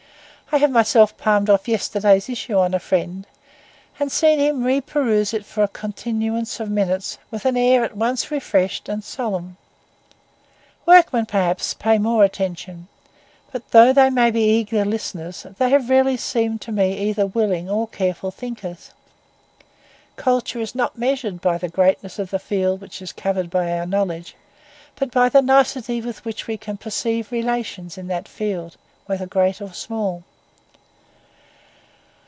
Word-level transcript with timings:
I 0.53 0.57
have 0.57 0.69
myself 0.71 1.15
palmed 1.15 1.49
off 1.49 1.69
yesterday's 1.69 2.27
issue 2.27 2.57
on 2.57 2.73
a 2.73 2.79
friend, 2.79 3.25
and 3.97 4.11
seen 4.11 4.37
him 4.37 4.65
re 4.65 4.81
peruse 4.81 5.33
it 5.33 5.45
for 5.45 5.63
a 5.63 5.67
continuance 5.69 6.59
of 6.59 6.69
minutes 6.69 7.17
with 7.31 7.45
an 7.45 7.55
air 7.55 7.85
at 7.85 7.95
once 7.95 8.29
refreshed 8.29 8.89
and 8.89 9.01
solemn. 9.01 9.55
Workmen, 10.85 11.25
perhaps, 11.25 11.73
pay 11.73 11.97
more 11.97 12.25
attention; 12.25 12.89
but 13.53 13.71
though 13.71 13.93
they 13.93 14.09
may 14.09 14.29
be 14.29 14.41
eager 14.57 14.83
listeners, 14.83 15.45
they 15.57 15.69
have 15.69 15.89
rarely 15.89 16.17
seemed 16.17 16.59
to 16.63 16.73
me 16.73 16.97
either 16.97 17.25
willing 17.27 17.69
or 17.69 17.87
careful 17.87 18.29
thinkers. 18.29 18.91
Culture 20.17 20.59
is 20.59 20.75
not 20.75 20.97
measured 20.97 21.39
by 21.39 21.57
the 21.59 21.69
greatness 21.69 22.19
of 22.19 22.29
the 22.29 22.39
field 22.39 22.81
which 22.81 23.01
is 23.01 23.13
covered 23.13 23.49
by 23.49 23.71
our 23.79 23.85
knowledge, 23.85 24.35
but 24.97 25.11
by 25.11 25.29
the 25.29 25.41
nicety 25.41 26.01
with 26.01 26.25
which 26.25 26.45
we 26.45 26.57
can 26.57 26.75
perceive 26.75 27.31
relations 27.31 27.97
in 27.97 28.07
that 28.07 28.27
field, 28.27 28.75
whether 29.05 29.25
great 29.25 29.61
or 29.61 29.71
small. 29.71 30.23